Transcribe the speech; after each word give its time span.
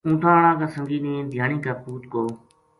اونٹھا 0.07 0.31
ں 0.33 0.35
ہاڑا 0.37 0.51
کا 0.59 0.67
سنگی 0.75 0.99
نے 1.05 1.13
دھیانی 1.31 1.57
کا 1.65 1.73
پوت 1.81 2.03
کو 2.11 2.23